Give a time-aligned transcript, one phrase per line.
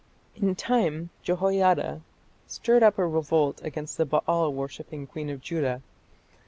[0.35, 2.01] In time Jehoiada
[2.47, 5.83] stirred up a revolt against the Baal worshipping queen of Judah.